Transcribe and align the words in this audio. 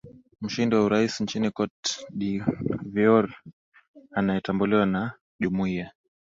mshindi 0.41 0.75
wa 0.75 0.83
urais 0.83 1.21
nchini 1.21 1.51
cote 1.51 2.05
de 2.09 2.43
voire 2.93 3.33
anayetambuliwa 4.13 4.85
na 4.85 5.13
jumuia 5.39 5.91